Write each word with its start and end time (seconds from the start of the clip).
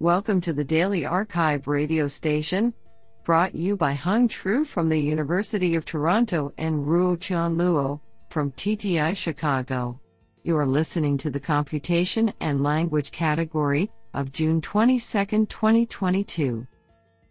Welcome 0.00 0.40
to 0.42 0.52
the 0.52 0.62
Daily 0.62 1.04
Archive 1.04 1.66
radio 1.66 2.06
station, 2.06 2.72
brought 3.24 3.56
you 3.56 3.76
by 3.76 3.94
Hung 3.94 4.28
Tru 4.28 4.64
from 4.64 4.88
the 4.88 4.96
University 4.96 5.74
of 5.74 5.84
Toronto 5.84 6.52
and 6.56 6.86
Ruo 6.86 7.18
Chan 7.18 7.56
Luo 7.56 7.98
from 8.30 8.52
TTI 8.52 9.16
Chicago. 9.16 9.98
You 10.44 10.56
are 10.56 10.68
listening 10.68 11.18
to 11.18 11.30
the 11.30 11.40
Computation 11.40 12.32
and 12.38 12.62
Language 12.62 13.10
category 13.10 13.90
of 14.14 14.30
June 14.30 14.60
22, 14.60 15.00
2022. 15.46 16.64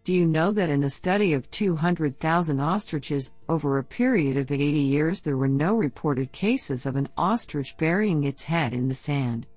Do 0.04 0.14
you 0.14 0.28
know 0.28 0.52
that 0.52 0.70
in 0.70 0.84
a 0.84 0.90
study 0.90 1.32
of 1.32 1.50
200,000 1.52 2.60
ostriches 2.60 3.32
over 3.48 3.78
a 3.78 3.84
period 3.84 4.36
of 4.36 4.52
80 4.52 4.64
years, 4.66 5.22
there 5.22 5.38
were 5.38 5.48
no 5.48 5.76
reported 5.76 6.34
cases 6.34 6.86
of 6.86 6.98
an 6.98 7.08
ostrich 7.18 7.78
burying 7.78 8.26
its 8.26 8.44
head 8.44 8.74
in 8.74 8.90
the 8.90 8.96
sand? 8.96 9.48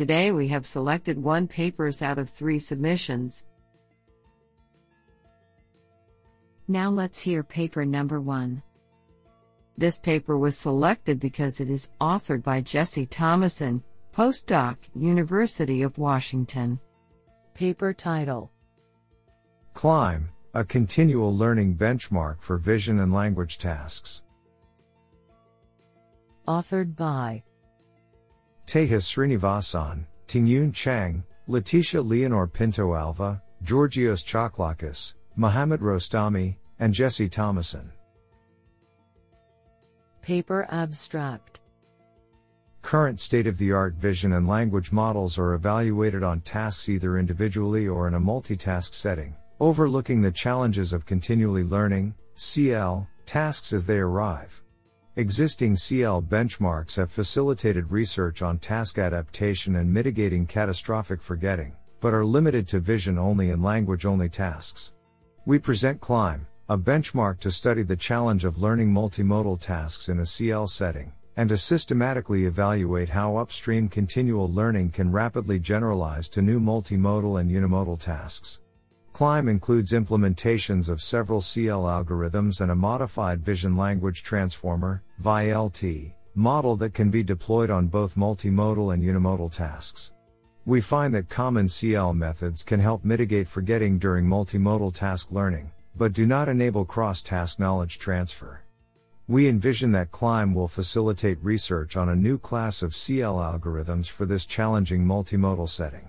Today 0.00 0.32
we 0.32 0.48
have 0.48 0.64
selected 0.64 1.22
one 1.22 1.46
papers 1.46 2.00
out 2.00 2.18
of 2.18 2.30
three 2.30 2.58
submissions. 2.58 3.44
Now 6.68 6.88
let's 6.88 7.20
hear 7.20 7.42
paper 7.42 7.84
number 7.84 8.18
one. 8.18 8.62
This 9.76 10.00
paper 10.00 10.38
was 10.38 10.56
selected 10.56 11.20
because 11.20 11.60
it 11.60 11.68
is 11.68 11.90
authored 12.00 12.42
by 12.42 12.62
Jesse 12.62 13.04
Thomason, 13.04 13.84
postdoc, 14.14 14.78
University 14.94 15.82
of 15.82 15.98
Washington. 15.98 16.80
Paper 17.52 17.92
title 17.92 18.50
CLIMB, 19.74 20.28
a 20.54 20.64
continual 20.64 21.36
learning 21.36 21.76
benchmark 21.76 22.40
for 22.40 22.56
vision 22.56 23.00
and 23.00 23.12
language 23.12 23.58
tasks. 23.58 24.22
Authored 26.48 26.96
by 26.96 27.42
Tejas 28.70 29.02
Srinivasan, 29.02 30.04
Tingyun 30.28 30.72
Chang, 30.72 31.24
Leticia 31.48 32.08
Leonor 32.08 32.46
Pinto 32.46 32.94
Alva, 32.94 33.42
Georgios 33.64 34.22
Chochlakis, 34.22 35.14
Mohammad 35.34 35.80
Rostami, 35.80 36.54
and 36.78 36.94
Jesse 36.94 37.28
Thomason. 37.28 37.90
Paper 40.22 40.68
Abstract 40.70 41.62
Current 42.80 43.18
state 43.18 43.48
of 43.48 43.58
the 43.58 43.72
art 43.72 43.94
vision 43.94 44.34
and 44.34 44.46
language 44.46 44.92
models 44.92 45.36
are 45.36 45.54
evaluated 45.54 46.22
on 46.22 46.40
tasks 46.40 46.88
either 46.88 47.18
individually 47.18 47.88
or 47.88 48.06
in 48.06 48.14
a 48.14 48.20
multitask 48.20 48.94
setting, 48.94 49.34
overlooking 49.58 50.22
the 50.22 50.30
challenges 50.30 50.92
of 50.92 51.04
continually 51.04 51.64
learning, 51.64 52.14
CL, 52.36 53.08
tasks 53.26 53.72
as 53.72 53.84
they 53.84 53.98
arrive. 53.98 54.62
Existing 55.16 55.74
CL 55.74 56.22
benchmarks 56.22 56.94
have 56.94 57.10
facilitated 57.10 57.90
research 57.90 58.42
on 58.42 58.60
task 58.60 58.96
adaptation 58.96 59.74
and 59.74 59.92
mitigating 59.92 60.46
catastrophic 60.46 61.20
forgetting, 61.20 61.74
but 61.98 62.14
are 62.14 62.24
limited 62.24 62.68
to 62.68 62.78
vision 62.78 63.18
only 63.18 63.50
and 63.50 63.60
language 63.60 64.06
only 64.06 64.28
tasks. 64.28 64.92
We 65.46 65.58
present 65.58 66.00
CLIMB, 66.00 66.46
a 66.68 66.78
benchmark 66.78 67.40
to 67.40 67.50
study 67.50 67.82
the 67.82 67.96
challenge 67.96 68.44
of 68.44 68.62
learning 68.62 68.92
multimodal 68.92 69.58
tasks 69.58 70.10
in 70.10 70.20
a 70.20 70.26
CL 70.26 70.68
setting, 70.68 71.12
and 71.36 71.48
to 71.48 71.56
systematically 71.56 72.44
evaluate 72.46 73.08
how 73.08 73.36
upstream 73.36 73.88
continual 73.88 74.48
learning 74.48 74.90
can 74.90 75.10
rapidly 75.10 75.58
generalize 75.58 76.28
to 76.28 76.40
new 76.40 76.60
multimodal 76.60 77.40
and 77.40 77.50
unimodal 77.50 77.98
tasks. 77.98 78.60
CLIMB 79.12 79.48
includes 79.48 79.92
implementations 79.92 80.88
of 80.88 81.02
several 81.02 81.40
CL 81.40 81.82
algorithms 81.82 82.60
and 82.60 82.70
a 82.70 82.74
modified 82.74 83.44
vision 83.44 83.76
language 83.76 84.22
transformer, 84.22 85.02
ViLT, 85.22 86.14
model 86.34 86.76
that 86.76 86.94
can 86.94 87.10
be 87.10 87.22
deployed 87.22 87.70
on 87.70 87.88
both 87.88 88.16
multimodal 88.16 88.94
and 88.94 89.02
unimodal 89.02 89.52
tasks. 89.52 90.12
We 90.64 90.80
find 90.80 91.14
that 91.14 91.28
common 91.28 91.68
CL 91.68 92.14
methods 92.14 92.62
can 92.62 92.80
help 92.80 93.04
mitigate 93.04 93.48
forgetting 93.48 93.98
during 93.98 94.26
multimodal 94.26 94.94
task 94.94 95.30
learning, 95.30 95.72
but 95.96 96.12
do 96.12 96.26
not 96.26 96.48
enable 96.48 96.84
cross-task 96.84 97.58
knowledge 97.58 97.98
transfer. 97.98 98.62
We 99.26 99.48
envision 99.48 99.92
that 99.92 100.12
CLIMB 100.12 100.54
will 100.54 100.68
facilitate 100.68 101.42
research 101.42 101.96
on 101.96 102.08
a 102.08 102.16
new 102.16 102.38
class 102.38 102.82
of 102.82 102.96
CL 102.96 103.36
algorithms 103.36 104.08
for 104.08 104.26
this 104.26 104.46
challenging 104.46 105.04
multimodal 105.04 105.68
setting. 105.68 106.08